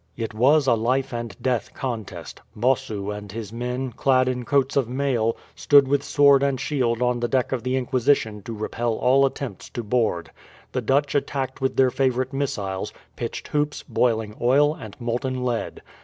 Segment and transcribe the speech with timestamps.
[0.17, 2.41] It was a life and death contest.
[2.55, 7.19] Bossu and his men, clad in coats of mail, stood with sword and shield on
[7.19, 10.31] the deck of the Inquisition to repel all attempts to board.
[10.71, 15.83] The Dutch attacked with their favourite missiles pitched hoops, boiling oil, and molten lead.